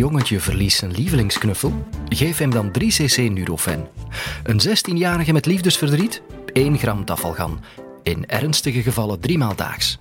jongetje 0.00 0.40
verliest 0.40 0.78
zijn 0.78 0.90
lievelingsknuffel? 0.90 1.86
Geef 2.08 2.38
hem 2.38 2.50
dan 2.50 2.70
3 2.70 2.90
cc 2.90 3.16
Nurofen. 3.16 3.88
Een 4.42 4.60
16-jarige 4.68 5.32
met 5.32 5.46
liefdesverdriet? 5.46 6.22
1 6.52 6.78
gram 6.78 7.04
Tafalgan. 7.04 7.60
In 8.02 8.26
ernstige 8.26 8.82
gevallen 8.82 9.20
drie 9.20 9.38
maal 9.38 9.54
daags. 9.56 9.98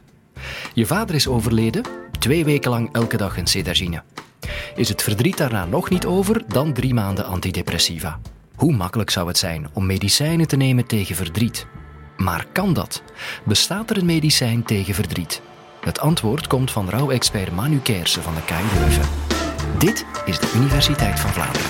Je 0.73 0.85
vader 0.85 1.15
is 1.15 1.27
overleden? 1.27 1.83
Twee 2.19 2.45
weken 2.45 2.71
lang 2.71 2.89
elke 2.91 3.17
dag 3.17 3.37
een 3.37 3.47
Cetagine. 3.47 4.03
Is 4.75 4.89
het 4.89 5.03
verdriet 5.03 5.37
daarna 5.37 5.65
nog 5.65 5.89
niet 5.89 6.05
over? 6.05 6.43
Dan 6.47 6.73
drie 6.73 6.93
maanden 6.93 7.25
antidepressiva. 7.25 8.19
Hoe 8.55 8.75
makkelijk 8.75 9.09
zou 9.09 9.27
het 9.27 9.37
zijn 9.37 9.67
om 9.73 9.85
medicijnen 9.85 10.47
te 10.47 10.57
nemen 10.57 10.85
tegen 10.85 11.15
verdriet? 11.15 11.67
Maar 12.17 12.45
kan 12.51 12.73
dat? 12.73 13.03
Bestaat 13.45 13.89
er 13.89 13.97
een 13.97 14.05
medicijn 14.05 14.63
tegen 14.63 14.93
verdriet? 14.93 15.41
Het 15.81 15.99
antwoord 15.99 16.47
komt 16.47 16.71
van 16.71 16.89
rouwexpert 16.89 17.51
Manu 17.51 17.79
Kersen 17.79 18.23
van 18.23 18.33
de 18.35 18.41
KU 18.45 18.79
Leuven. 18.79 19.28
Dit 19.79 20.05
is 20.25 20.39
de 20.39 20.51
Universiteit 20.55 21.19
van 21.19 21.33
Vlaanderen. 21.33 21.69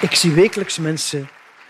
Ik 0.00 0.14
zie 0.14 0.32
wekelijks 0.32 0.78
mensen 0.78 1.28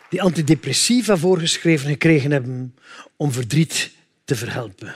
die 0.09 0.23
antidepressiva 0.23 1.17
voorgeschreven 1.17 1.89
gekregen 1.89 2.31
hebben 2.31 2.75
om 3.17 3.33
verdriet 3.33 3.91
te 4.25 4.37
verhelpen. 4.37 4.95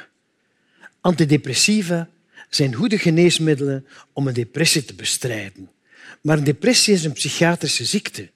Antidepressiva 1.01 2.09
zijn 2.51 2.75
goede 2.75 2.99
geneesmiddelen 2.99 3.87
om 4.13 4.27
een 4.27 4.35
depressie 4.35 4.85
te 4.85 4.95
bestrijden. 4.95 5.71
Maar 6.23 6.39
een 6.39 6.45
depressie 6.45 6.95
is 6.95 7.05
een 7.05 7.13
psychiatrische 7.13 7.85
ziekte. 7.85 8.30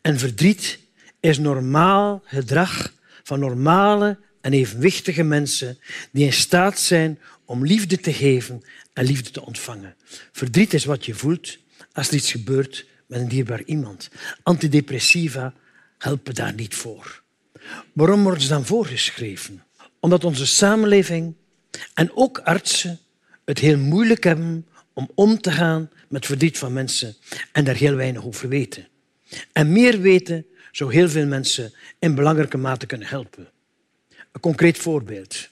En 0.00 0.18
verdriet 0.18 0.78
is 1.20 1.38
normaal 1.38 2.22
gedrag 2.24 2.92
van 3.22 3.40
normale 3.40 4.18
en 4.40 4.52
evenwichtige 4.52 5.22
mensen 5.22 5.78
die 6.12 6.24
in 6.24 6.32
staat 6.32 6.78
zijn 6.78 7.18
om 7.44 7.66
liefde 7.66 7.98
te 7.98 8.12
geven 8.12 8.62
en 8.92 9.04
liefde 9.04 9.30
te 9.30 9.44
ontvangen. 9.46 9.94
Verdriet 10.32 10.74
is 10.74 10.84
wat 10.84 11.06
je 11.06 11.14
voelt 11.14 11.58
als 11.92 12.08
er 12.08 12.14
iets 12.14 12.30
gebeurt 12.30 12.86
met 13.06 13.20
een 13.20 13.28
dierbaar 13.28 13.62
iemand. 13.62 14.08
Antidepressiva 14.42 15.54
helpen 15.98 16.34
daar 16.34 16.54
niet 16.54 16.74
voor. 16.74 17.22
Waarom 17.92 18.22
worden 18.22 18.42
ze 18.42 18.48
dan 18.48 18.66
voorgeschreven? 18.66 19.64
Omdat 20.00 20.24
onze 20.24 20.46
samenleving 20.46 21.34
en 21.94 22.10
ook 22.14 22.38
artsen 22.38 22.98
het 23.44 23.58
heel 23.58 23.78
moeilijk 23.78 24.24
hebben 24.24 24.66
om 24.92 25.10
om 25.14 25.40
te 25.40 25.50
gaan 25.50 25.90
met 26.08 26.26
verdriet 26.26 26.58
van 26.58 26.72
mensen 26.72 27.16
en 27.52 27.64
daar 27.64 27.74
heel 27.74 27.94
weinig 27.94 28.24
over 28.24 28.48
weten. 28.48 28.88
En 29.52 29.72
meer 29.72 30.00
weten 30.00 30.46
zou 30.72 30.92
heel 30.92 31.08
veel 31.08 31.26
mensen 31.26 31.74
in 31.98 32.14
belangrijke 32.14 32.56
mate 32.56 32.86
kunnen 32.86 33.08
helpen. 33.08 33.48
Een 34.32 34.40
concreet 34.40 34.78
voorbeeld. 34.78 35.48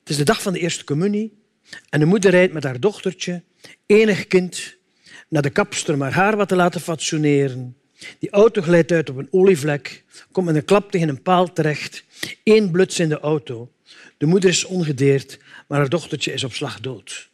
Het 0.00 0.08
is 0.08 0.16
de 0.16 0.24
dag 0.24 0.42
van 0.42 0.52
de 0.52 0.58
eerste 0.58 0.84
communie 0.84 1.38
en 1.88 2.00
de 2.00 2.06
moeder 2.06 2.30
rijdt 2.30 2.52
met 2.52 2.64
haar 2.64 2.80
dochtertje, 2.80 3.42
enig 3.86 4.26
kind, 4.26 4.76
naar 5.28 5.42
de 5.42 5.50
kapster 5.50 5.94
om 5.94 6.00
haar 6.00 6.12
haar 6.12 6.36
wat 6.36 6.48
te 6.48 6.56
laten 6.56 6.80
fatsoeneren. 6.80 7.76
Die 8.18 8.30
auto 8.30 8.62
glijdt 8.62 8.92
uit 8.92 9.10
op 9.10 9.16
een 9.16 9.28
olievlek, 9.30 10.04
komt 10.32 10.46
met 10.46 10.54
een 10.54 10.64
klap 10.64 10.90
tegen 10.90 11.08
een 11.08 11.22
paal 11.22 11.52
terecht. 11.52 12.04
Eén 12.44 12.70
bluts 12.70 12.98
in 12.98 13.08
de 13.08 13.20
auto. 13.20 13.72
De 14.18 14.26
moeder 14.26 14.50
is 14.50 14.64
ongedeerd, 14.64 15.38
maar 15.68 15.78
haar 15.78 15.88
dochtertje 15.88 16.32
is 16.32 16.44
op 16.44 16.52
slag 16.52 16.80
dood. 16.80 17.30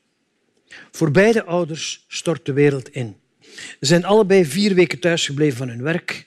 Voor 0.91 1.11
beide 1.11 1.45
ouders 1.45 2.05
stort 2.09 2.47
de 2.47 2.53
wereld 2.53 2.89
in. 2.89 3.17
Ze 3.51 3.77
zijn 3.81 4.05
allebei 4.05 4.45
vier 4.45 4.75
weken 4.75 4.99
thuisgebleven 4.99 5.57
van 5.57 5.69
hun 5.69 5.83
werk. 5.83 6.27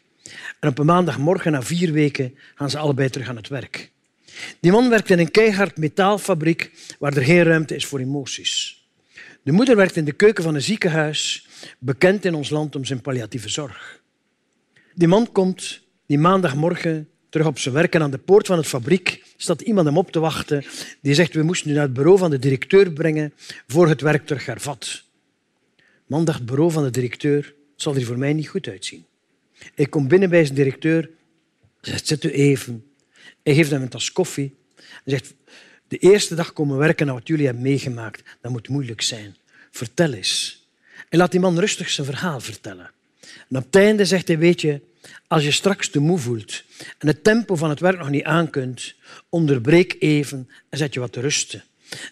En 0.60 0.70
op 0.70 0.78
een 0.78 0.86
maandagmorgen 0.86 1.52
na 1.52 1.62
vier 1.62 1.92
weken 1.92 2.38
gaan 2.56 2.70
ze 2.70 2.78
allebei 2.78 3.10
terug 3.10 3.30
aan 3.30 3.36
het 3.36 3.48
werk. 3.48 3.92
Die 4.60 4.72
man 4.72 4.90
werkt 4.90 5.10
in 5.10 5.20
een 5.20 5.32
keihard 5.32 5.78
metaalfabriek 5.78 6.72
waar 7.00 7.18
er 7.18 7.24
geen 7.24 7.44
ruimte 7.44 7.76
is 7.76 7.86
voor 7.86 8.00
emoties. 8.00 8.84
De 9.44 9.52
moeder 9.52 9.76
werkt 9.76 9.96
in 9.96 10.06
de 10.06 10.12
keuken 10.12 10.44
van 10.44 10.56
een 10.56 10.62
ziekenhuis, 10.62 11.48
bekend 11.80 12.26
in 12.26 12.34
ons 12.34 12.50
land 12.50 12.76
om 12.76 12.86
zijn 12.86 13.02
palliatieve 13.02 13.50
zorg. 13.50 14.02
Die 14.94 15.08
man 15.08 15.32
komt 15.32 15.82
die 16.06 16.20
maandagmorgen 16.20 17.10
terug 17.30 17.48
op 17.48 17.60
zijn 17.60 17.74
werk 17.74 17.96
en 17.96 18.02
aan 18.02 18.12
de 18.12 18.18
poort 18.18 18.48
van 18.48 18.58
het 18.58 18.68
fabriek 18.68 19.24
staat 19.38 19.62
iemand 19.62 19.88
hem 19.88 19.98
op 19.98 20.12
te 20.12 20.20
wachten 20.20 20.64
die 21.02 21.14
zegt 21.14 21.34
we 21.34 21.44
moesten 21.44 21.72
u 21.72 21.74
naar 21.74 21.84
het 21.84 21.94
bureau 21.94 22.18
van 22.18 22.30
de 22.30 22.40
directeur 22.40 22.92
brengen 22.92 23.34
voor 23.68 23.88
het 23.88 24.02
werk 24.02 24.26
terug 24.26 24.46
hervat. 24.46 25.04
Man 26.06 26.26
dacht, 26.26 26.46
bureau 26.46 26.72
van 26.72 26.84
de 26.84 26.90
directeur, 26.90 27.54
zal 27.76 27.96
er 27.96 28.04
voor 28.04 28.18
mij 28.18 28.34
niet 28.34 28.48
goed 28.48 28.68
uitzien. 28.68 29.06
Hij 29.76 29.86
komt 29.86 30.08
binnen 30.08 30.30
bij 30.30 30.44
zijn 30.44 30.56
directeur, 30.56 31.10
zegt, 31.82 32.08
zet 32.08 32.24
u 32.24 32.30
even. 32.30 32.89
Hij 33.44 33.54
geeft 33.54 33.72
hem 33.72 33.82
een 33.82 33.90
tas 33.90 34.12
koffie 34.12 34.56
en 34.76 35.12
zegt, 35.12 35.34
de 35.88 35.98
eerste 35.98 36.36
dag 36.36 36.54
komen 36.54 36.78
werken 36.78 37.06
naar 37.06 37.16
wat 37.16 37.28
jullie 37.28 37.46
hebben 37.46 37.64
meegemaakt, 37.64 38.24
dat 38.42 38.52
moet 38.52 38.68
moeilijk 38.68 39.02
zijn. 39.02 39.36
Vertel 39.72 40.14
eens. 40.14 40.64
En 41.10 41.18
laat 41.18 41.32
die 41.32 41.40
man 41.40 41.60
rustig 41.60 41.90
zijn 41.90 42.08
verhaal 42.08 42.40
vertellen. 42.40 42.92
En 43.22 43.58
op 43.58 43.64
het 43.64 43.76
einde 43.76 44.06
zegt 44.06 44.28
hij, 44.28 44.38
weet 44.38 44.62
je, 44.62 44.82
als 45.28 45.44
je 45.44 45.52
straks 45.52 45.90
te 45.90 46.00
moe 46.00 46.18
voelt 46.18 46.64
en 46.98 47.08
het 47.08 47.24
tempo 47.24 47.56
van 47.56 47.70
het 47.70 47.80
werk 47.80 47.98
nog 47.98 48.10
niet 48.10 48.24
aankunt, 48.24 48.96
onderbreek 49.30 49.96
even 50.00 50.50
en 50.70 50.78
zet 50.78 50.94
je 50.94 51.00
wat 51.00 51.12
te 51.12 51.20
rusten. 51.20 51.64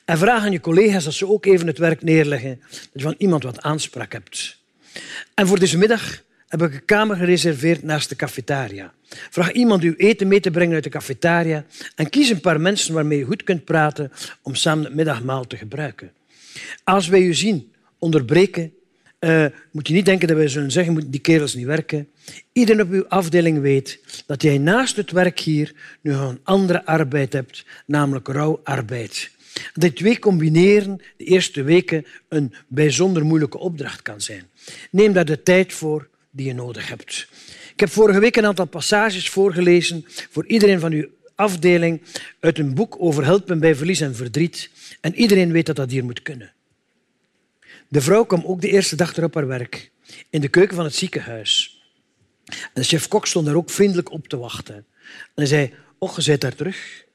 En 0.06 0.18
vraag 0.18 0.44
aan 0.44 0.52
je 0.52 0.60
collega's 0.60 1.04
dat 1.04 1.14
ze 1.14 1.28
ook 1.28 1.46
even 1.46 1.68
het 1.68 1.78
werk 1.78 2.02
neerleggen, 2.02 2.62
dat 2.70 2.90
je 2.94 3.02
van 3.02 3.16
iemand 3.18 3.44
wat 3.44 3.62
aanspraak 3.62 4.12
hebt. 4.12 4.58
En 5.34 5.48
voor 5.48 5.60
deze 5.60 5.78
middag 5.78 6.22
heb 6.48 6.62
ik 6.62 6.74
een 6.74 6.86
kamer 6.86 7.16
gereserveerd 7.16 7.84
naast 7.84 8.10
de 8.10 8.16
cafetaria. 8.16 8.94
Vraag 9.30 9.52
iemand 9.52 9.84
uw 9.84 9.94
eten 9.98 10.28
mee 10.28 10.40
te 10.40 10.52
brengen 10.52 10.74
uit 10.74 10.84
de 10.84 10.90
cafetaria 10.90 11.66
en 11.96 12.10
kies 12.10 12.30
een 12.30 12.42
paar 12.42 12.62
mensen 12.62 12.94
waarmee 12.94 13.18
je 13.18 13.26
goed 13.26 13.44
kunt 13.44 13.66
praten 13.66 14.12
om 14.42 14.56
samen 14.56 14.86
het 14.86 14.94
middagmaal 14.94 15.48
te 15.48 15.58
gebruiken. 15.58 16.12
Als 16.84 17.08
wij 17.08 17.22
u 17.22 17.34
zien 17.34 17.72
onderbreken, 18.00 18.74
uh, 19.20 19.46
moet 19.72 19.88
je 19.88 19.94
niet 19.94 20.06
denken 20.06 20.28
dat 20.28 20.38
wij 20.38 20.48
zullen 20.48 20.72
zeggen, 20.72 20.94
moeten 20.94 21.12
die 21.12 21.22
kerels 21.22 21.54
niet 21.56 21.66
werken. 21.66 22.08
Iedereen 22.52 22.82
op 22.82 22.92
uw 22.92 23.08
afdeling 23.08 23.62
weet 23.62 24.00
dat 24.26 24.42
jij 24.42 24.58
naast 24.58 24.96
het 24.96 25.12
werk 25.12 25.40
hier 25.40 25.74
nu 26.02 26.14
een 26.14 26.40
andere 26.44 26.86
arbeid 26.86 27.34
hebt, 27.34 27.66
namelijk 27.86 28.28
rouwarbeid. 28.28 29.32
Dat 29.74 29.96
twee 29.96 30.20
combineren 30.20 31.02
de 31.18 31.24
eerste 31.24 31.64
weken 31.64 32.06
een 32.30 32.54
bijzonder 32.68 33.26
moeilijke 33.26 33.58
opdracht 33.58 34.02
kan 34.02 34.22
zijn. 34.22 34.44
Neem 34.92 35.14
daar 35.14 35.26
de 35.26 35.44
tijd 35.44 35.74
voor 35.74 36.08
die 36.38 36.48
je 36.48 36.54
nodig 36.54 36.90
hebt. 36.90 37.28
Ik 37.74 37.80
heb 37.80 37.90
vorige 37.90 38.20
week 38.20 38.36
een 38.36 38.46
aantal 38.46 38.66
passages 38.66 39.30
voorgelezen 39.30 40.06
voor 40.08 40.46
iedereen 40.46 40.80
van 40.80 40.92
uw 40.92 41.06
afdeling 41.36 42.02
uit 42.40 42.60
een 42.60 42.74
boek 42.74 42.96
over 43.00 43.26
helpen 43.26 43.60
bij 43.60 43.76
verlies 43.76 44.02
en 44.02 44.16
verdriet. 44.16 44.70
En 45.02 45.16
iedereen 45.16 45.52
weet 45.52 45.66
dat 45.66 45.76
dat 45.76 45.92
hier 45.92 46.04
moet 46.04 46.22
kunnen. 46.22 46.54
De 47.88 48.02
vrouw 48.02 48.24
kwam 48.24 48.44
ook 48.46 48.62
de 48.62 48.70
eerste 48.70 48.96
dag 48.96 49.14
terug 49.14 49.28
op 49.28 49.34
haar 49.34 49.48
werk, 49.48 49.92
in 50.30 50.42
de 50.42 50.48
keuken 50.48 50.76
van 50.76 50.86
het 50.86 50.96
ziekenhuis. 50.96 51.82
En 52.46 52.58
de 52.74 52.84
chef-kok 52.84 53.28
stond 53.28 53.46
daar 53.46 53.56
ook 53.56 53.70
vriendelijk 53.70 54.12
op 54.12 54.28
te 54.28 54.38
wachten. 54.38 54.76
En 54.76 54.86
hij 55.34 55.46
zei, 55.46 55.74
och, 55.98 56.22
je 56.22 56.38
daar 56.38 56.56
terug. 56.56 57.06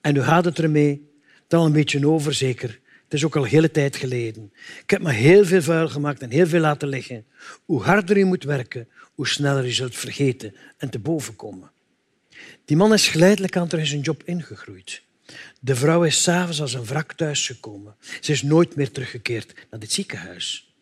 En 0.00 0.16
u 0.16 0.22
gaat 0.22 0.44
het 0.44 0.58
ermee. 0.58 1.06
Al 1.48 1.66
een 1.66 1.72
beetje 1.72 2.08
over, 2.08 2.34
zeker. 2.34 2.80
Het 3.08 3.16
is 3.18 3.24
ook 3.24 3.36
al 3.36 3.42
een 3.42 3.48
hele 3.48 3.70
tijd 3.70 3.96
geleden. 3.96 4.52
Ik 4.82 4.90
heb 4.90 5.02
me 5.02 5.12
heel 5.12 5.44
veel 5.44 5.62
vuil 5.62 5.88
gemaakt 5.88 6.22
en 6.22 6.30
heel 6.30 6.46
veel 6.46 6.60
laten 6.60 6.88
liggen. 6.88 7.24
Hoe 7.64 7.82
harder 7.82 8.16
u 8.16 8.24
moet 8.24 8.44
werken, 8.44 8.88
hoe 9.14 9.28
sneller 9.28 9.64
u 9.64 9.70
zult 9.70 9.96
vergeten 9.96 10.54
en 10.76 10.90
te 10.90 10.98
boven 10.98 11.36
komen. 11.36 11.70
Die 12.64 12.76
man 12.76 12.92
is 12.92 13.08
geleidelijk 13.08 13.56
aan 13.56 13.68
terug 13.68 13.86
zijn 13.86 14.00
job 14.00 14.22
ingegroeid. 14.24 15.02
De 15.60 15.76
vrouw 15.76 16.04
is 16.04 16.22
s'avonds 16.22 16.60
als 16.60 16.74
een 16.74 16.84
wrak 16.84 17.12
thuisgekomen. 17.12 17.96
Ze 18.20 18.32
is 18.32 18.42
nooit 18.42 18.76
meer 18.76 18.90
teruggekeerd 18.90 19.54
naar 19.70 19.80
dit 19.80 19.92
ziekenhuis. 19.92 20.74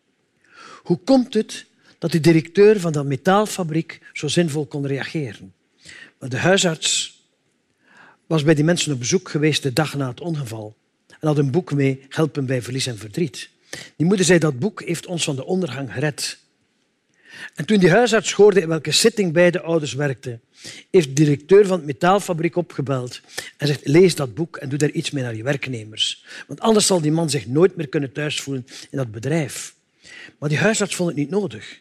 Hoe 0.83 0.99
komt 0.99 1.35
het 1.35 1.67
dat 1.99 2.13
de 2.13 2.21
directeur 2.21 2.81
van 2.81 2.93
dat 2.93 3.07
metaalfabriek 3.07 4.01
zo 4.13 4.29
zinvol 4.29 4.67
kon 4.67 4.87
reageren? 4.87 5.55
De 6.19 6.39
huisarts 6.39 7.21
was 8.27 8.45
bij 8.45 8.55
die 8.55 8.65
mensen 8.65 8.93
op 8.93 8.99
bezoek 8.99 9.29
geweest 9.29 9.63
de 9.63 9.73
dag 9.73 9.95
na 9.95 10.09
het 10.09 10.21
ongeval 10.21 10.77
en 11.21 11.29
had 11.29 11.39
een 11.39 11.51
boek 11.51 11.73
mee, 11.73 12.05
Helpen 12.09 12.47
bij 12.47 12.63
verlies 12.63 12.87
en 12.87 12.99
verdriet. 12.99 13.51
Die 13.97 14.07
moeder 14.07 14.25
zei, 14.25 14.39
dat 14.39 14.59
boek 14.59 14.83
heeft 14.83 15.07
ons 15.07 15.25
van 15.25 15.37
de 15.37 15.45
ondergang 15.45 15.93
gered. 15.93 16.39
En 17.55 17.65
toen 17.65 17.79
die 17.79 17.91
huisarts 17.91 18.33
hoorde 18.33 18.61
in 18.61 18.69
welke 18.69 18.91
zitting 18.93 19.33
beide 19.33 19.61
ouders 19.61 19.93
werkten, 19.95 20.41
heeft 20.91 21.07
de 21.07 21.13
directeur 21.13 21.67
van 21.67 21.81
de 21.81 21.87
metaalfabriek 21.87 22.57
opgebeld 22.57 23.21
en 23.57 23.67
zegt, 23.67 23.87
lees 23.87 24.15
dat 24.15 24.35
boek 24.35 24.57
en 24.57 24.69
doe 24.69 24.79
daar 24.79 24.91
iets 24.91 25.11
mee 25.11 25.23
naar 25.23 25.37
je 25.37 25.43
werknemers. 25.43 26.25
Want 26.47 26.61
anders 26.61 26.87
zal 26.87 27.01
die 27.01 27.13
man 27.13 27.31
zich 27.31 27.47
nooit 27.47 27.77
meer 27.77 27.89
kunnen 27.89 28.13
thuisvoelen 28.13 28.67
in 28.91 28.99
dat 28.99 29.11
bedrijf. 29.11 29.75
Maar 30.39 30.49
die 30.49 30.59
huisarts 30.59 30.97
vond 30.97 31.09
het 31.09 31.19
niet 31.19 31.31
nodig 31.31 31.81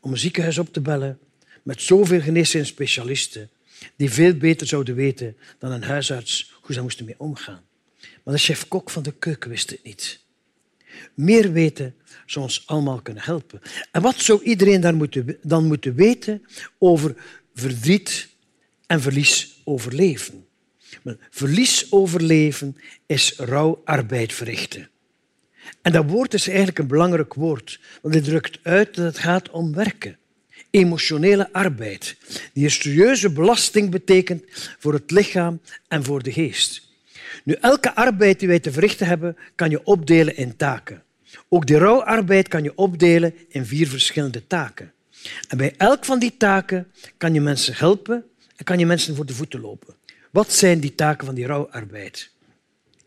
om 0.00 0.10
een 0.10 0.18
ziekenhuis 0.18 0.58
op 0.58 0.72
te 0.72 0.80
bellen 0.80 1.18
met 1.62 1.82
zoveel 1.82 2.20
geneeskundige 2.20 2.72
specialisten 2.72 3.50
die 3.96 4.10
veel 4.10 4.34
beter 4.34 4.66
zouden 4.66 4.94
weten 4.94 5.36
dan 5.58 5.72
een 5.72 5.82
huisarts 5.82 6.52
hoe 6.60 6.74
ze 6.74 6.82
moesten 6.82 7.04
mee 7.04 7.14
omgaan. 7.18 7.62
Maar 8.24 8.34
de 8.34 8.40
chef-kok 8.40 8.90
van 8.90 9.02
de 9.02 9.12
keuken 9.12 9.50
wist 9.50 9.70
het 9.70 9.84
niet. 9.84 10.20
Meer 11.14 11.52
weten 11.52 11.94
zou 12.26 12.44
ons 12.44 12.62
allemaal 12.66 13.00
kunnen 13.00 13.22
helpen. 13.22 13.60
En 13.92 14.02
wat 14.02 14.20
zou 14.20 14.42
iedereen 14.42 14.80
daar 14.80 14.94
moeten, 14.94 15.38
dan 15.42 15.66
moeten 15.66 15.94
weten 15.94 16.42
over 16.78 17.14
verdriet 17.54 18.28
en 18.86 19.00
verlies 19.00 19.60
overleven? 19.64 20.46
Verlies 21.30 21.92
overleven 21.92 22.76
is 23.06 23.34
rouwarbeid 23.36 24.32
verrichten. 24.32 24.88
En 25.82 25.92
dat 25.92 26.10
woord 26.10 26.34
is 26.34 26.48
eigenlijk 26.48 26.78
een 26.78 26.86
belangrijk 26.86 27.34
woord, 27.34 27.80
want 28.02 28.14
het 28.14 28.24
drukt 28.24 28.58
uit 28.62 28.94
dat 28.94 29.04
het 29.04 29.18
gaat 29.18 29.50
om 29.50 29.74
werken. 29.74 30.18
Emotionele 30.70 31.52
arbeid, 31.52 32.16
die 32.52 32.64
een 32.64 32.70
serieuze 32.70 33.30
belasting 33.30 33.90
betekent 33.90 34.44
voor 34.78 34.92
het 34.92 35.10
lichaam 35.10 35.60
en 35.88 36.04
voor 36.04 36.22
de 36.22 36.32
geest. 36.32 36.83
Nu, 37.44 37.52
elke 37.60 37.94
arbeid 37.94 38.38
die 38.38 38.48
wij 38.48 38.60
te 38.60 38.72
verrichten 38.72 39.06
hebben, 39.06 39.36
kan 39.54 39.70
je 39.70 39.84
opdelen 39.84 40.36
in 40.36 40.56
taken. 40.56 41.02
Ook 41.48 41.66
de 41.66 41.78
rouwarbeid 41.78 42.48
kan 42.48 42.62
je 42.62 42.76
opdelen 42.76 43.34
in 43.48 43.66
vier 43.66 43.88
verschillende 43.88 44.46
taken. 44.46 44.92
En 45.48 45.56
bij 45.56 45.74
elk 45.76 46.04
van 46.04 46.18
die 46.18 46.36
taken 46.36 46.90
kan 47.16 47.34
je 47.34 47.40
mensen 47.40 47.74
helpen 47.76 48.24
en 48.56 48.64
kan 48.64 48.78
je 48.78 48.86
mensen 48.86 49.16
voor 49.16 49.26
de 49.26 49.34
voeten 49.34 49.60
lopen. 49.60 49.94
Wat 50.30 50.52
zijn 50.52 50.80
die 50.80 50.94
taken 50.94 51.26
van 51.26 51.34
die 51.34 51.46
rouwarbeid? 51.46 52.30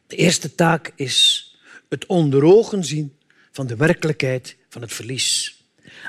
De 0.08 0.16
eerste 0.16 0.56
taak 0.56 0.92
is 0.96 1.46
het 1.90 2.06
onder 2.06 2.44
ogen 2.44 2.84
zien 2.84 3.14
van 3.52 3.68
de 3.68 3.76
werkelijkheid 3.76 4.56
van 4.70 4.82
het 4.82 4.94
verlies. 4.94 5.62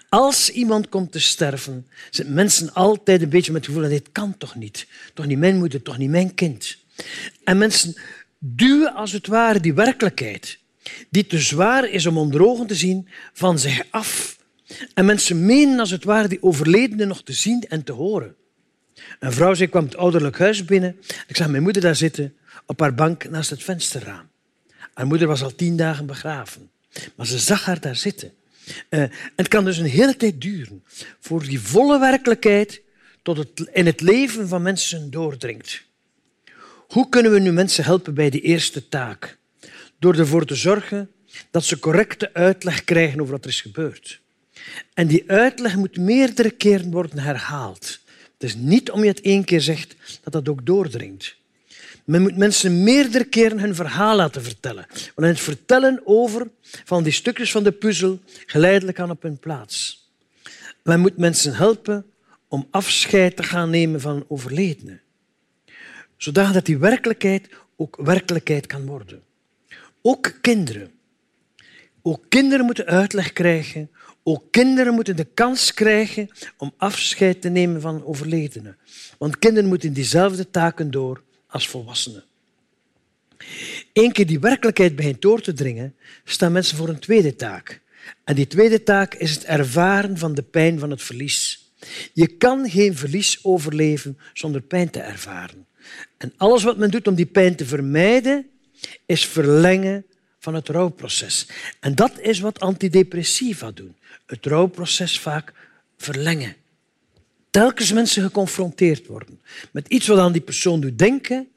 Als 0.09 0.51
iemand 0.51 0.89
komt 0.89 1.13
te 1.13 1.21
sterven, 1.21 1.87
zijn 2.11 2.35
mensen 2.35 2.75
altijd 2.75 3.23
een 3.23 3.29
beetje 3.29 3.53
met 3.53 3.61
het 3.61 3.71
gevoel 3.71 3.89
dat 3.89 3.99
dit 3.99 4.13
kan 4.13 4.37
toch 4.39 4.55
niet. 4.55 4.87
Toch 5.15 5.27
niet 5.27 5.39
mijn 5.39 5.57
moeder, 5.57 5.83
toch 5.83 5.99
niet 5.99 6.11
mijn 6.11 6.35
kind. 6.35 6.79
En 7.45 7.59
mensen 7.59 7.97
duwen 8.39 8.95
als 8.95 9.13
het 9.13 9.27
ware 9.27 9.61
die 9.61 9.75
werkelijkheid, 9.75 10.59
die 11.11 11.27
te 11.27 11.39
zwaar 11.39 11.89
is 11.89 12.07
om 12.07 12.19
onder 12.19 12.47
ogen 12.47 12.67
te 12.67 12.75
zien, 12.75 13.09
van 13.33 13.59
zich 13.59 13.83
af. 13.91 14.39
En 14.95 15.05
mensen 15.05 15.47
menen 15.47 15.79
als 15.79 15.91
het 15.91 16.05
ware 16.05 16.29
die 16.29 16.43
overledene 16.43 17.05
nog 17.05 17.23
te 17.23 17.33
zien 17.33 17.65
en 17.69 17.85
te 17.85 17.93
horen. 17.93 18.35
Een 19.19 19.33
vrouw 19.33 19.55
zei, 19.55 19.69
kwam 19.69 19.85
het 19.85 19.97
ouderlijk 19.97 20.39
huis 20.39 20.65
binnen. 20.65 20.97
Ik 21.27 21.37
zag 21.37 21.49
mijn 21.49 21.63
moeder 21.63 21.83
daar 21.83 21.97
zitten 21.97 22.35
op 22.67 22.81
haar 22.81 22.95
bank 22.95 23.31
naast 23.31 23.51
het 23.51 23.63
vensterraam. 23.63 24.29
Haar 24.95 25.07
moeder 25.07 25.27
was 25.27 25.43
al 25.43 25.55
tien 25.55 25.77
dagen 25.77 26.07
begraven. 26.07 26.71
Maar 27.15 27.27
ze 27.27 27.39
zag 27.39 27.65
haar 27.65 27.81
daar 27.81 27.97
zitten. 27.97 28.33
Uh, 28.91 29.05
het 29.37 29.49
kan 29.49 29.65
dus 29.65 29.79
een 29.79 29.87
hele 29.87 30.17
tijd 30.17 30.41
duren 30.41 30.85
voor 31.21 31.43
die 31.43 31.61
volle 31.61 31.99
werkelijkheid 31.99 32.83
tot 33.23 33.37
het 33.37 33.71
in 33.73 33.87
het 33.87 34.01
leven 34.01 34.49
van 34.49 34.63
mensen 34.63 35.11
doordringt. 35.11 35.83
Hoe 36.89 37.09
kunnen 37.09 37.33
we 37.33 37.39
nu 37.39 37.53
mensen 37.53 37.85
helpen 37.85 38.15
bij 38.15 38.31
die 38.31 38.41
eerste 38.41 38.89
taak? 38.89 39.39
Door 39.99 40.15
ervoor 40.15 40.45
te 40.45 40.55
zorgen 40.55 41.11
dat 41.51 41.65
ze 41.65 41.79
correcte 41.79 42.35
uitleg 42.35 42.85
krijgen 42.85 43.21
over 43.21 43.33
wat 43.33 43.45
er 43.45 43.51
is 43.51 43.61
gebeurd. 43.61 44.21
En 44.95 45.07
die 45.07 45.31
uitleg 45.31 45.77
moet 45.77 45.97
meerdere 45.97 46.51
keren 46.51 46.91
worden 46.91 47.19
herhaald. 47.19 47.99
Het 48.33 48.43
is 48.43 48.55
niet 48.55 48.91
om 48.91 49.03
je 49.03 49.09
het 49.09 49.21
één 49.21 49.45
keer 49.45 49.61
zegt 49.61 49.97
dat 50.23 50.33
dat 50.33 50.49
ook 50.49 50.67
doordringt. 50.67 51.37
Men 52.05 52.23
moet 52.23 52.37
mensen 52.37 52.83
meerdere 52.83 53.25
keren 53.25 53.61
hun 53.61 53.75
verhaal 53.75 54.17
laten 54.17 54.43
vertellen. 54.43 54.87
Want 55.15 55.29
het 55.29 55.41
vertellen 55.41 56.01
over 56.05 56.49
van 56.85 57.03
die 57.03 57.13
stukjes 57.13 57.51
van 57.51 57.63
de 57.63 57.73
puzzel 57.73 58.21
geleidelijk 58.47 59.01
aan 59.01 59.11
op 59.11 59.23
hun 59.23 59.39
plaats. 59.39 60.07
Men 60.83 61.01
moet 61.01 61.17
mensen 61.17 61.55
helpen 61.55 62.05
om 62.49 62.69
afscheid 62.71 63.37
te 63.37 63.43
gaan 63.43 63.71
nemen 63.71 64.01
van 64.01 64.25
overledenen. 64.29 65.01
Zodat 66.19 66.67
die 66.67 66.79
werkelijkheid 66.79 67.49
ook 67.77 67.97
werkelijkheid 67.97 68.67
kan 68.67 68.87
worden. 68.87 69.23
Ook 70.03 70.39
kinderen. 70.41 70.91
Ook 72.03 72.25
kinderen 72.29 72.65
moeten 72.65 72.87
uitleg 72.87 73.33
krijgen. 73.33 73.91
Ook 74.23 74.45
kinderen 74.51 74.95
moeten 74.95 75.17
de 75.17 75.27
kans 75.35 75.75
krijgen 75.75 76.29
om 76.57 76.73
afscheid 76.77 77.41
te 77.41 77.49
nemen 77.49 77.81
van 77.81 78.05
overledenen. 78.05 78.77
Want 79.19 79.39
kinderen 79.39 79.69
moeten 79.69 79.93
diezelfde 79.93 80.51
taken 80.51 80.91
door 80.91 81.23
als 81.47 81.69
volwassenen. 81.69 82.25
Eén 83.93 84.13
keer 84.13 84.27
die 84.27 84.41
werkelijkheid 84.41 84.97
begint 84.97 85.23
door 85.23 85.41
te 85.41 85.53
dringen, 85.53 85.95
staan 86.25 86.53
mensen 86.53 86.77
voor 86.77 86.89
een 86.89 86.99
tweede 86.99 87.37
taak. 87.37 87.81
En 88.25 88.35
die 88.35 88.47
tweede 88.47 88.83
taak 88.83 89.15
is 89.15 89.31
het 89.31 89.45
ervaren 89.45 90.19
van 90.19 90.35
de 90.35 90.43
pijn 90.43 90.79
van 90.79 90.91
het 90.91 91.03
verlies. 91.03 91.68
Je 92.13 92.27
kan 92.27 92.71
geen 92.71 92.97
verlies 92.97 93.45
overleven 93.45 94.19
zonder 94.33 94.61
pijn 94.61 94.91
te 94.91 95.01
ervaren. 95.01 95.67
En 96.17 96.33
alles 96.37 96.63
wat 96.63 96.77
men 96.77 96.91
doet 96.91 97.07
om 97.07 97.15
die 97.15 97.27
pijn 97.27 97.57
te 97.57 97.67
vermijden, 97.67 98.47
is 99.07 99.27
verlengen 99.27 100.05
van 100.39 100.55
het 100.55 100.69
rouwproces. 100.69 101.49
En 101.81 101.95
dat 101.95 102.21
is 102.21 102.41
wat 102.41 102.61
antidepressiva 102.61 103.71
doen. 103.71 103.97
Het 104.27 104.47
rouwproces 104.47 105.19
vaak 105.19 105.53
verlengen 105.97 106.57
telkens 107.51 107.93
mensen 107.93 108.23
geconfronteerd 108.23 109.07
worden 109.07 109.41
met 109.71 109.89
iets 109.89 110.07
wat 110.07 110.19
aan 110.19 110.33
die 110.33 110.41
persoon 110.41 110.81
doet 110.81 110.99
denken, 110.99 111.49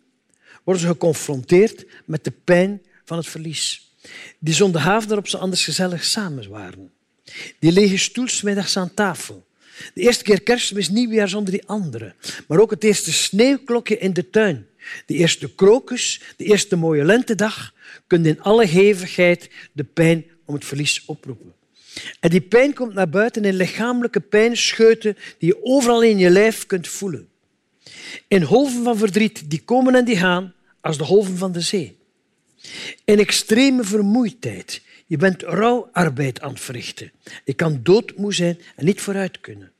worden 0.63 0.83
ze 0.83 0.89
geconfronteerd 0.89 1.85
met 2.05 2.23
de 2.23 2.31
pijn 2.31 2.81
van 3.05 3.17
het 3.17 3.27
verlies. 3.27 3.91
Die 4.39 4.53
zondehaven 4.53 5.07
waarop 5.07 5.27
ze 5.27 5.37
anders 5.37 5.63
gezellig 5.63 6.03
samen 6.03 6.49
waren. 6.49 6.91
Die 7.59 7.71
lege 7.71 7.97
stoelsmiddags 7.97 8.77
aan 8.77 8.93
tafel. 8.93 9.45
De 9.93 10.01
eerste 10.01 10.23
keer 10.23 10.41
kerstmis, 10.41 10.89
nieuwjaar 10.89 11.29
zonder 11.29 11.51
die 11.51 11.67
anderen. 11.67 12.15
Maar 12.47 12.59
ook 12.59 12.71
het 12.71 12.83
eerste 12.83 13.13
sneeuwklokje 13.13 13.97
in 13.97 14.13
de 14.13 14.29
tuin. 14.29 14.67
De 15.05 15.13
eerste 15.13 15.55
krokus, 15.55 16.21
de 16.37 16.43
eerste 16.43 16.75
mooie 16.75 17.05
lentedag, 17.05 17.73
kunnen 18.07 18.31
in 18.31 18.41
alle 18.41 18.65
hevigheid 18.65 19.49
de 19.71 19.83
pijn 19.83 20.25
om 20.45 20.53
het 20.53 20.65
verlies 20.65 21.05
oproepen. 21.05 21.53
En 22.19 22.29
die 22.29 22.41
pijn 22.41 22.73
komt 22.73 22.93
naar 22.93 23.09
buiten 23.09 23.45
in 23.45 23.53
lichamelijke 23.53 24.19
pijnscheuten 24.19 25.17
die 25.37 25.49
je 25.49 25.63
overal 25.63 26.03
in 26.03 26.17
je 26.17 26.29
lijf 26.29 26.65
kunt 26.65 26.87
voelen. 26.87 27.29
In 28.27 28.43
golven 28.43 28.83
van 28.83 28.97
verdriet 28.97 29.49
die 29.49 29.61
komen 29.61 29.95
en 29.95 30.05
die 30.05 30.17
gaan 30.17 30.53
als 30.81 30.97
de 30.97 31.03
golven 31.03 31.37
van 31.37 31.51
de 31.51 31.61
zee. 31.61 31.97
In 33.05 33.19
extreme 33.19 33.83
vermoeidheid. 33.83 34.81
Je 35.07 35.17
bent 35.17 35.41
rouwarbeid 35.41 36.41
aan 36.41 36.49
het 36.49 36.59
verrichten. 36.59 37.11
Je 37.45 37.53
kan 37.53 37.79
doodmoe 37.83 38.33
zijn 38.33 38.59
en 38.75 38.85
niet 38.85 39.01
vooruit 39.01 39.39
kunnen. 39.39 39.70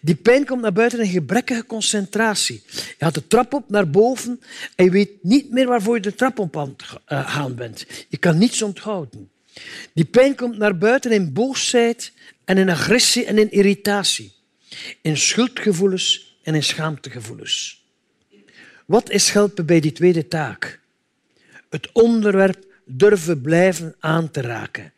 Die 0.00 0.14
pijn 0.14 0.46
komt 0.46 0.60
naar 0.60 0.72
buiten 0.72 1.00
in 1.00 1.10
gebrekkige 1.10 1.66
concentratie. 1.66 2.62
Je 2.66 2.94
gaat 2.98 3.14
de 3.14 3.26
trap 3.26 3.54
op 3.54 3.70
naar 3.70 3.90
boven 3.90 4.40
en 4.74 4.84
je 4.84 4.90
weet 4.90 5.10
niet 5.22 5.50
meer 5.50 5.66
waarvoor 5.66 5.94
je 5.94 6.00
de 6.00 6.14
trap 6.14 6.38
op 6.38 6.56
aan 6.56 6.74
het 6.76 7.00
eh, 7.04 7.30
gaan 7.34 7.54
bent. 7.54 7.86
Je 8.08 8.16
kan 8.16 8.38
niets 8.38 8.62
onthouden. 8.62 9.30
Die 9.94 10.04
pijn 10.04 10.34
komt 10.34 10.58
naar 10.58 10.78
buiten 10.78 11.10
in 11.10 11.32
boosheid 11.32 12.12
en 12.44 12.58
in 12.58 12.70
agressie 12.70 13.24
en 13.24 13.38
in 13.38 13.50
irritatie, 13.50 14.32
in 15.00 15.16
schuldgevoelens 15.16 16.36
en 16.42 16.54
in 16.54 16.62
schaamtegevoelens. 16.62 17.84
Wat 18.86 19.10
is 19.10 19.30
helpen 19.30 19.66
bij 19.66 19.80
die 19.80 19.92
tweede 19.92 20.28
taak? 20.28 20.80
Het 21.70 21.92
onderwerp 21.92 22.64
durven 22.84 23.40
blijven 23.40 23.94
aan 23.98 24.30
te 24.30 24.40
raken, 24.40 24.92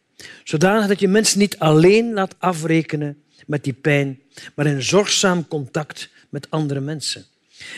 zodanig 0.44 0.86
dat 0.86 1.00
je 1.00 1.08
mensen 1.08 1.38
niet 1.38 1.58
alleen 1.58 2.12
laat 2.12 2.34
afrekenen 2.38 3.22
met 3.46 3.64
die 3.64 3.72
pijn, 3.72 4.20
maar 4.54 4.66
in 4.66 4.82
zorgzaam 4.82 5.48
contact 5.48 6.08
met 6.28 6.50
andere 6.50 6.80
mensen. 6.80 7.24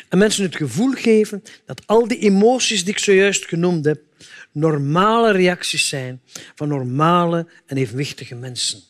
En 0.08 0.18
mensen 0.18 0.44
het 0.44 0.56
gevoel 0.56 0.92
geven 0.92 1.42
dat 1.66 1.82
al 1.86 2.08
die 2.08 2.18
emoties 2.18 2.84
die 2.84 2.92
ik 2.92 2.98
zojuist 2.98 3.44
genoemd 3.44 3.84
heb, 3.84 4.00
normale 4.52 5.32
reacties 5.32 5.88
zijn 5.88 6.20
van 6.54 6.68
normale 6.68 7.46
en 7.66 7.76
evenwichtige 7.76 8.34
mensen. 8.34 8.80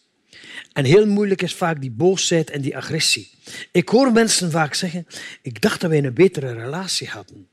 En 0.72 0.84
heel 0.84 1.06
moeilijk 1.06 1.42
is 1.42 1.54
vaak 1.54 1.80
die 1.80 1.90
boosheid 1.90 2.50
en 2.50 2.60
die 2.60 2.76
agressie. 2.76 3.30
Ik 3.72 3.88
hoor 3.88 4.12
mensen 4.12 4.50
vaak 4.50 4.74
zeggen, 4.74 5.06
ik 5.42 5.60
dacht 5.60 5.80
dat 5.80 5.90
wij 5.90 6.04
een 6.04 6.14
betere 6.14 6.52
relatie 6.52 7.08
hadden. 7.08 7.48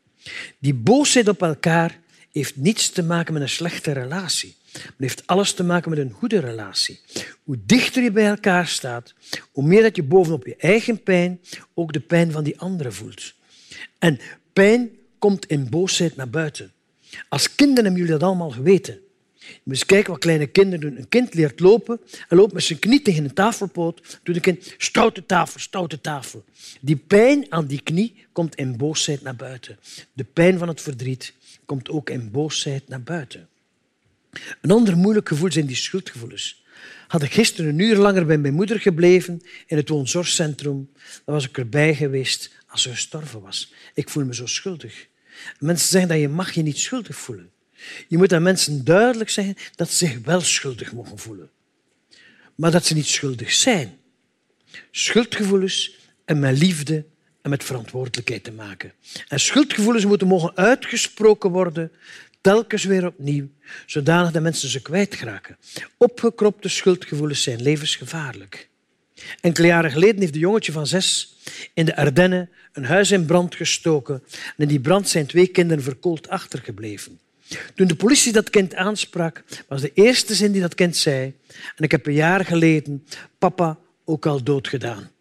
Die 0.60 0.74
boosheid 0.74 1.28
op 1.28 1.42
elkaar 1.42 2.00
heeft 2.32 2.56
niets 2.56 2.90
te 2.90 3.04
maken 3.04 3.34
met 3.34 3.42
een 3.42 3.50
slechte 3.50 3.92
relatie. 3.92 4.56
Het 4.74 4.94
heeft 4.98 5.28
alles 5.28 5.54
te 5.54 5.64
maken 5.64 5.90
met 5.90 6.00
een 6.00 6.12
goede 6.12 6.40
relatie. 6.40 7.00
Hoe 7.44 7.58
dichter 7.66 8.04
je 8.04 8.12
bij 8.12 8.28
elkaar 8.28 8.68
staat, 8.68 9.14
hoe 9.52 9.64
meer 9.64 9.82
dat 9.82 9.96
je 9.96 10.04
bovenop 10.04 10.46
je 10.46 10.56
eigen 10.56 11.04
pijn 11.04 11.40
ook 11.74 11.94
de 11.94 12.00
pijn 12.00 12.32
van 12.32 12.44
die 12.44 12.60
anderen 12.60 12.94
voelt. 12.94 13.34
En 14.00 14.20
pijn 14.54 14.90
komt 15.20 15.46
in 15.46 15.70
boosheid 15.70 16.16
naar 16.16 16.30
buiten. 16.30 16.72
Als 17.30 17.56
kinderen 17.56 17.84
hebben 17.84 18.02
jullie 18.02 18.20
dat 18.20 18.30
allemaal 18.30 18.50
geweten. 18.50 19.00
Je 19.34 19.60
moet 19.64 19.74
eens 19.76 19.86
kijken 19.86 20.12
wat 20.12 20.22
kleine 20.22 20.48
kinderen 20.48 20.80
doen. 20.80 20.98
Een 20.98 21.10
kind 21.10 21.34
leert 21.34 21.60
lopen 21.60 22.00
en 22.30 22.38
loopt 22.38 22.54
met 22.54 22.64
zijn 22.64 22.80
knie 22.80 23.02
tegen 23.02 23.24
een 23.24 23.34
tafelpoot. 23.34 24.20
Doet 24.24 24.36
een 24.36 24.42
kind 24.42 24.76
stoute 24.78 25.26
tafel, 25.26 25.60
stoute 25.60 26.02
tafel. 26.02 26.44
Die 26.82 26.96
pijn 26.96 27.46
aan 27.50 27.66
die 27.66 27.82
knie 27.82 28.26
komt 28.32 28.56
in 28.56 28.78
boosheid 28.78 29.22
naar 29.22 29.36
buiten. 29.36 29.80
De 30.14 30.24
pijn 30.24 30.58
van 30.58 30.68
het 30.68 30.82
verdriet 30.82 31.34
komt 31.66 31.90
ook 31.90 32.10
in 32.10 32.32
boosheid 32.32 32.88
naar 32.88 33.04
buiten. 33.04 33.48
Een 34.62 34.72
ander 34.72 34.98
moeilijk 34.98 35.28
gevoel 35.28 35.52
zijn 35.52 35.66
die 35.66 35.76
schuldgevoelens. 35.76 36.64
Had 37.08 37.24
ik 37.24 37.34
gisteren 37.34 37.70
een 37.70 37.80
uur 37.80 37.96
langer 37.96 38.26
bij 38.26 38.38
mijn 38.38 38.54
moeder 38.54 38.80
gebleven 38.80 39.42
in 39.68 39.78
het 39.78 39.90
woonzorgcentrum, 39.90 40.90
dan 41.26 41.36
was 41.36 41.48
ik 41.48 41.58
erbij 41.58 41.96
geweest 41.96 42.52
als 42.68 42.82
ze 42.82 42.90
gestorven 42.90 43.42
was. 43.42 43.74
Ik 43.94 44.10
voel 44.10 44.26
me 44.26 44.36
zo 44.36 44.46
schuldig. 44.46 45.08
Mensen 45.60 45.90
zeggen 45.90 46.10
dat 46.10 46.20
je 46.20 46.30
mag 46.30 46.52
je 46.52 46.62
niet 46.62 46.78
schuldig 46.78 47.16
voelen. 47.16 47.52
Je 48.08 48.18
moet 48.18 48.34
aan 48.34 48.44
mensen 48.44 48.84
duidelijk 48.84 49.30
zeggen 49.30 49.56
dat 49.76 49.90
ze 49.90 50.06
zich 50.06 50.18
wel 50.24 50.42
schuldig 50.42 50.94
mogen 50.94 51.18
voelen. 51.18 51.50
Maar 52.56 52.72
dat 52.72 52.86
ze 52.86 52.94
niet 52.94 53.08
schuldig 53.08 53.52
zijn. 53.52 53.98
Schuldgevoelens 54.92 56.00
en 56.26 56.40
met 56.40 56.58
liefde 56.58 57.06
en 57.42 57.50
met 57.50 57.64
verantwoordelijkheid 57.64 58.44
te 58.44 58.52
maken. 58.52 58.94
En 59.28 59.40
schuldgevoelens 59.40 60.06
moeten 60.06 60.28
mogen 60.28 60.56
uitgesproken 60.56 61.50
worden, 61.50 61.92
telkens 62.44 62.84
weer 62.84 63.06
opnieuw, 63.06 63.50
zodanig 63.86 64.32
dat 64.32 64.42
mensen 64.42 64.70
ze 64.70 64.82
kwijtraken. 64.82 65.58
Opgekropte 65.98 66.70
schuldgevoelens 66.70 67.44
zijn 67.44 67.62
levensgevaarlijk. 67.62 68.70
Enkele 69.42 69.68
jaren 69.68 69.92
geleden 69.92 70.20
heeft 70.20 70.34
een 70.34 70.40
jongetje 70.40 70.72
van 70.72 70.88
zes 70.88 71.38
in 71.74 71.86
de 71.86 71.96
Ardennen 71.96 72.50
een 72.74 72.86
huis 72.86 73.12
in 73.12 73.26
brand 73.26 73.56
gestoken 73.56 74.24
en 74.34 74.54
in 74.58 74.68
die 74.68 74.80
brand 74.80 75.10
zijn 75.10 75.26
twee 75.26 75.48
kinderen 75.48 75.84
verkoold 75.84 76.30
achtergebleven. 76.30 77.20
Toen 77.76 77.88
de 77.88 77.96
politie 77.96 78.32
dat 78.32 78.50
kind 78.50 78.76
aansprak, 78.76 79.44
was 79.68 79.82
de 79.82 79.92
eerste 79.94 80.36
zin 80.36 80.52
die 80.52 80.62
dat 80.62 80.76
kind 80.76 80.98
zei, 80.98 81.34
en 81.76 81.84
ik 81.84 81.92
heb 81.92 82.08
een 82.08 82.14
jaar 82.14 82.46
geleden 82.46 83.06
papa 83.38 83.78
ook 84.06 84.26
al 84.26 84.44
doodgedaan. 84.44 85.12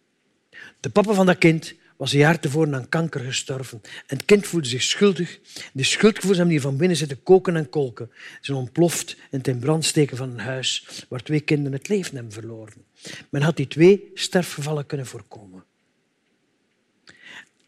De 0.79 0.89
papa 0.89 1.13
van 1.13 1.25
dat 1.25 1.37
kind 1.37 1.73
was 1.97 2.13
een 2.13 2.19
jaar 2.19 2.39
tevoren 2.39 2.75
aan 2.75 2.89
kanker 2.89 3.21
gestorven. 3.21 3.81
En 3.83 4.17
het 4.17 4.25
kind 4.25 4.47
voelde 4.47 4.67
zich 4.67 4.81
schuldig. 4.81 5.39
De 5.73 5.83
schuldgevoelens 5.83 6.37
hebben 6.37 6.55
hier 6.55 6.61
van 6.61 6.77
binnen 6.77 6.97
zitten 6.97 7.23
koken 7.23 7.55
en 7.55 7.69
kolken. 7.69 8.11
Ze 8.41 8.55
ontploft 8.55 9.15
in 9.31 9.37
het 9.37 9.47
in 9.47 9.59
brand 9.59 9.85
steken 9.85 10.17
van 10.17 10.29
een 10.29 10.39
huis 10.39 11.05
waar 11.09 11.23
twee 11.23 11.41
kinderen 11.41 11.77
het 11.77 11.87
leven 11.87 12.15
hebben 12.15 12.33
verloren. 12.33 12.85
Men 13.29 13.41
had 13.41 13.57
die 13.57 13.67
twee 13.67 14.11
sterfgevallen 14.13 14.85
kunnen 14.85 15.07
voorkomen. 15.07 15.63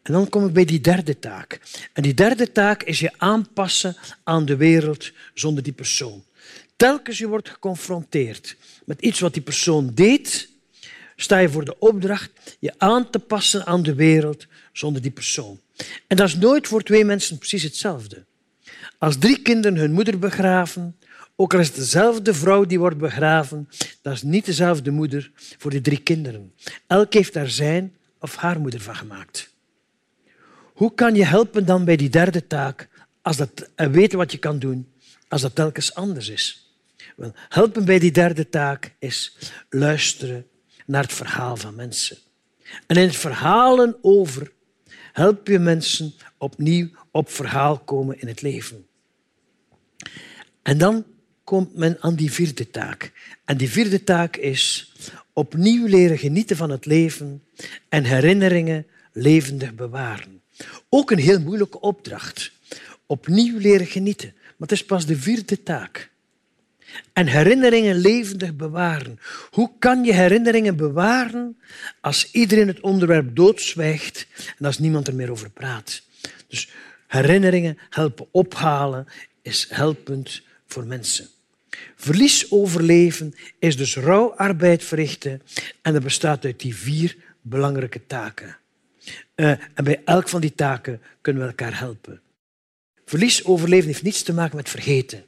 En 0.01 0.13
dan 0.13 0.29
kom 0.29 0.46
ik 0.46 0.53
bij 0.53 0.65
die 0.65 0.82
derde 0.82 1.20
taak. 1.20 1.60
En 1.94 2.03
die 2.03 2.13
derde 2.13 2.51
taak 2.51 2.84
is 2.84 3.00
je 3.00 3.12
aanpassen 3.17 3.96
aan 4.24 4.46
de 4.46 4.55
wereld 4.55 5.12
zonder 5.34 5.63
die 5.63 5.74
persoon. 5.74 6.24
Telkens 6.75 7.17
je 7.17 7.27
wordt 7.27 7.50
geconfronteerd 7.50 8.55
met 8.86 9.01
iets 9.01 9.20
wat 9.20 9.34
die 9.34 9.44
persoon 9.44 9.91
deed, 9.94 10.50
sta 11.15 11.38
je 11.38 11.50
voor 11.50 11.65
de 11.65 11.79
opdracht 11.79 12.57
je 12.60 12.74
aan 12.77 13.10
te 13.10 13.19
passen 13.19 13.65
aan 13.65 13.84
de 13.84 13.95
wereld 13.95 14.48
zonder 14.74 15.01
die 15.01 15.12
persoon. 15.12 15.60
En 16.07 16.17
dat 16.17 16.27
is 16.27 16.36
nooit 16.36 16.67
voor 16.67 16.81
twee 16.84 17.05
mensen 17.05 17.38
precies 17.38 17.63
hetzelfde. 17.63 18.25
Als 18.98 19.17
drie 19.17 19.41
kinderen 19.41 19.77
hun 19.77 19.91
moeder 19.91 20.19
begraven, 20.19 20.95
ook 21.36 21.53
al 21.53 21.60
is 21.60 21.67
het 21.67 21.75
dezelfde 21.75 22.34
vrouw 22.34 22.65
die 22.65 22.79
wordt 22.79 22.98
begraven, 22.98 23.69
dat 24.01 24.13
is 24.13 24.22
niet 24.22 24.45
dezelfde 24.45 24.91
moeder 24.91 25.31
voor 25.36 25.72
die 25.72 25.81
drie 25.81 26.01
kinderen. 26.01 26.53
Elk 26.88 27.13
heeft 27.13 27.34
daar 27.34 27.50
zijn 27.50 27.95
of 28.19 28.36
haar 28.36 28.60
moeder 28.60 28.81
van 28.81 28.95
gemaakt. 28.95 29.53
Hoe 30.74 30.93
kan 30.93 31.15
je 31.15 31.25
helpen 31.25 31.65
dan 31.65 31.86
bij 31.86 31.95
die 31.95 32.10
derde 32.10 32.48
taak 32.48 32.89
als 33.22 33.38
dat, 33.38 33.69
en 33.75 33.91
weten 33.91 34.17
wat 34.17 34.31
je 34.31 34.38
kan 34.38 34.60
doen 34.60 34.88
als 35.27 35.41
dat 35.41 35.55
telkens 35.55 35.93
anders 35.93 36.29
is? 36.29 36.69
Wel, 37.15 37.31
helpen 37.36 37.86
bij 37.86 38.00
die 38.00 38.12
derde 38.12 38.50
taak 38.50 38.95
is 39.00 39.38
luisteren 39.69 40.45
naar 40.86 41.04
het 41.04 41.13
verhaal 41.13 41.58
van 41.58 41.75
mensen. 41.75 42.18
En 42.88 42.96
in 42.96 43.08
het 43.08 43.15
verhalen 43.15 43.98
over 44.01 44.51
help 45.13 45.48
je 45.48 45.60
mensen 45.60 46.13
opnieuw 46.38 46.89
op 47.12 47.30
verhaal 47.30 47.80
komen 47.80 48.22
in 48.22 48.27
het 48.27 48.42
leven. 48.42 48.88
En 50.62 50.77
dan 50.77 51.06
komt 51.44 51.75
men 51.75 51.98
aan 52.00 52.15
die 52.15 52.32
vierde 52.32 52.70
taak. 52.70 53.12
En 53.46 53.58
die 53.58 53.70
vierde 53.70 54.04
taak 54.04 54.36
is 54.36 54.94
opnieuw 55.34 55.88
leren 55.88 56.18
genieten 56.18 56.58
van 56.58 56.70
het 56.70 56.86
leven 56.86 57.44
en 57.89 58.04
herinneringen 58.04 58.86
levendig 59.12 59.75
bewaren. 59.75 60.42
Ook 60.89 61.12
een 61.12 61.20
heel 61.20 61.39
moeilijke 61.39 61.80
opdracht. 61.80 62.51
Opnieuw 63.06 63.58
leren 63.60 63.88
genieten. 63.88 64.34
Maar 64.34 64.68
het 64.68 64.72
is 64.72 64.86
pas 64.86 65.06
de 65.06 65.15
vierde 65.15 65.63
taak. 65.63 66.12
En 67.14 67.28
herinneringen 67.28 67.96
levendig 67.96 68.56
bewaren. 68.56 69.20
Hoe 69.52 69.72
kan 69.80 70.04
je 70.04 70.14
herinneringen 70.14 70.75
bewaren 70.75 71.58
als 72.02 72.32
iedereen 72.32 72.68
het 72.68 72.80
onderwerp 72.80 73.36
doodzwijgt 73.36 74.28
en 74.58 74.66
als 74.66 74.80
niemand 74.80 75.08
er 75.08 75.16
meer 75.16 75.32
over 75.32 75.50
praat? 75.50 76.02
Dus 76.48 76.70
herinneringen 77.08 77.78
helpen 77.90 78.28
ophalen 78.32 79.08
is 79.42 79.68
helpend 79.70 80.42
voor 80.66 80.86
mensen. 80.86 81.28
Verlies 81.96 82.52
overleven 82.52 83.34
is 83.60 83.78
dus 83.78 83.96
rouwarbeid 83.96 84.84
verrichten 84.84 85.42
en 85.82 85.94
dat 85.94 86.04
bestaat 86.04 86.46
uit 86.46 86.60
die 86.60 86.75
vier 86.75 87.16
belangrijke 87.42 88.06
taken. 88.08 88.58
Uh, 89.36 89.50
en 89.74 89.84
bij 89.84 90.02
elk 90.06 90.30
van 90.30 90.42
die 90.42 90.56
taken 90.56 91.02
kunnen 91.22 91.42
we 91.42 91.48
elkaar 91.48 91.80
helpen. 91.80 92.22
Verlies 93.06 93.46
overleven 93.46 93.88
heeft 93.88 94.04
niets 94.04 94.24
te 94.24 94.34
maken 94.34 94.56
met 94.56 94.70
vergeten. 94.70 95.24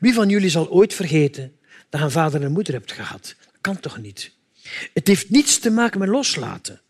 Wie 0.00 0.14
van 0.14 0.28
jullie 0.28 0.50
zal 0.50 0.70
ooit 0.70 0.94
vergeten 0.94 1.52
dat 1.88 2.00
je 2.00 2.06
een 2.06 2.12
vader 2.12 2.42
en 2.42 2.52
moeder 2.52 2.74
hebt 2.74 2.92
gehad? 2.92 3.34
Dat 3.38 3.58
kan 3.60 3.80
toch 3.80 3.98
niet? 3.98 4.32
Het 4.94 5.06
heeft 5.06 5.30
niets 5.30 5.58
te 5.58 5.70
maken 5.70 5.98
met 5.98 6.08
loslaten, 6.08 6.80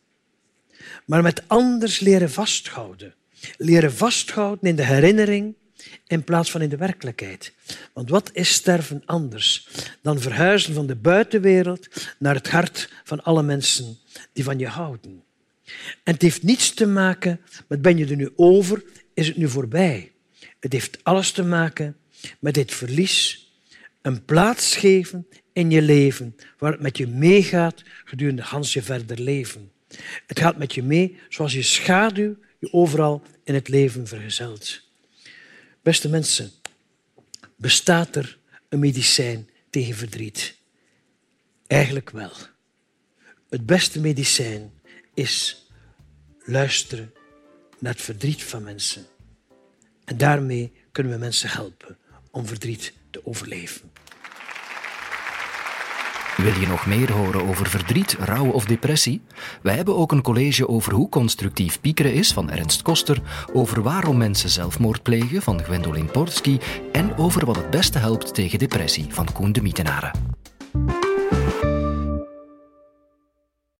maar 1.05 1.23
met 1.23 1.43
anders 1.47 2.01
leren 2.01 2.31
vasthouden. 2.31 3.15
Leren 3.57 3.93
vasthouden 3.93 4.69
in 4.69 4.77
de 4.77 4.85
herinnering 4.85 5.55
in 6.07 6.25
plaats 6.25 6.51
van 6.51 6.63
in 6.63 6.69
de 6.69 6.77
werkelijkheid. 6.77 7.53
Want 7.93 8.11
wat 8.11 8.31
is 8.33 8.53
sterven 8.53 9.03
anders 9.07 9.69
dan 10.03 10.21
verhuizen 10.21 10.75
van 10.75 10.87
de 10.87 10.97
buitenwereld 10.97 11.89
naar 12.19 12.35
het 12.35 12.51
hart 12.51 12.93
van 13.05 13.23
alle 13.25 13.43
mensen 13.43 13.99
die 14.33 14.45
van 14.45 14.59
je 14.59 14.67
houden? 14.67 15.23
En 16.05 16.13
het 16.13 16.23
heeft 16.23 16.43
niets 16.43 16.75
te 16.75 16.87
maken 16.87 17.41
met 17.67 17.83
ben 17.83 17.97
je 17.97 18.07
er 18.07 18.17
nu 18.17 18.33
over, 18.37 18.83
is 19.15 19.27
het 19.27 19.37
nu 19.37 19.49
voorbij. 19.49 20.13
Het 20.61 20.73
heeft 20.73 20.99
alles 21.03 21.31
te 21.33 21.45
maken 21.45 21.97
met 22.39 22.55
dit 22.55 22.75
verlies 22.75 23.49
een 24.03 24.25
plaats 24.25 24.77
geven 24.77 25.27
in 25.53 25.71
je 25.71 25.83
leven 25.83 26.37
waar 26.59 26.73
het 26.73 26.81
met 26.81 26.97
je 26.97 27.07
meegaat 27.07 27.83
gedurende 28.05 28.43
Hans 28.43 28.73
je 28.73 28.83
verder 28.83 29.21
leven. 29.21 29.73
Het 30.27 30.39
gaat 30.39 30.57
met 30.57 30.75
je 30.75 30.83
mee 30.83 31.19
zoals 31.29 31.53
je 31.53 31.63
schaduw 31.63 32.37
je 32.59 32.73
overal 32.73 33.23
in 33.45 33.55
het 33.55 33.69
leven 33.69 34.07
vergezelt. 34.07 34.81
Beste 35.83 36.09
mensen, 36.09 36.51
bestaat 37.57 38.17
er 38.17 38.39
een 38.69 38.79
medicijn 38.79 39.49
tegen 39.71 39.95
verdriet? 39.95 40.57
Eigenlijk 41.67 42.11
wel. 42.11 42.33
Het 43.49 43.67
beste 43.67 44.01
medicijn 44.01 44.73
is 45.15 45.67
luisteren 46.45 47.13
naar 47.79 47.93
het 47.93 48.03
verdriet 48.03 48.43
van 48.43 48.63
mensen. 48.63 49.07
En 50.05 50.17
daarmee 50.17 50.73
kunnen 50.93 51.13
we 51.13 51.19
mensen 51.19 51.51
helpen 51.51 51.99
om 52.39 52.47
verdriet 52.47 52.93
te 53.11 53.21
overleven. 53.25 53.91
Wil 56.37 56.61
je 56.61 56.67
nog 56.67 56.87
meer 56.87 57.13
horen 57.13 57.49
over 57.49 57.69
verdriet, 57.69 58.17
rouw 58.19 58.51
of 58.51 58.65
depressie? 58.65 59.21
Wij 59.63 59.75
hebben 59.75 59.97
ook 59.97 60.13
een 60.13 60.23
college 60.23 60.69
over 60.69 60.93
hoe 60.93 61.09
constructief 61.09 61.81
piekeren 61.81 62.13
is 62.13 62.33
van 62.33 62.51
Ernst 62.51 62.83
Koster, 62.83 63.23
over 63.53 63.83
waarom 63.83 64.17
mensen 64.17 64.49
zelfmoord 64.49 65.03
plegen 65.03 65.43
van 65.43 65.63
Gwendolyn 65.63 66.11
Portsky 66.11 66.59
en 66.93 67.17
over 67.17 67.47
wat 67.47 67.57
het 67.57 67.71
beste 67.71 67.99
helpt 67.99 68.35
tegen 68.35 68.59
depressie 68.59 69.07
van 69.09 69.33
Koen 69.33 69.53
de 69.53 69.63
Mietenaren. 69.63 70.13